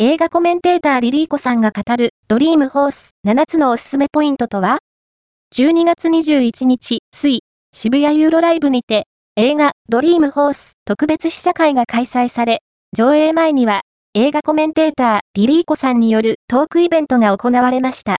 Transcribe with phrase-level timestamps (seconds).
[0.00, 4.78] 映画コメンテーターリリーコさんが語るドリームホース7つのおすすめポイントとは
[5.52, 7.40] ?12 月21日、水、
[7.72, 12.60] 渋谷ユーロライブにて映画ドリームホース特別試写会が開催され、
[12.96, 13.80] 上映前には
[14.14, 18.16] 映画コメンテーターリリーコさんによるトークイベントが行われました。